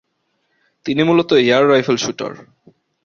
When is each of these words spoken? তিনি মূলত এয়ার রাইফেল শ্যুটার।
তিনি 0.85 1.01
মূলত 1.03 1.29
এয়ার 1.33 1.63
রাইফেল 1.69 1.97
শ্যুটার। 1.97 2.33